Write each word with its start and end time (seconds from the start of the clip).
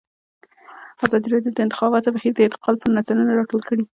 ازادي 1.05 1.27
راډیو 1.35 1.51
د 1.55 1.57
د 1.57 1.59
انتخاباتو 1.65 2.13
بهیر 2.15 2.33
د 2.35 2.39
ارتقا 2.47 2.69
لپاره 2.71 2.95
نظرونه 2.97 3.31
راټول 3.39 3.61
کړي. 3.69 3.83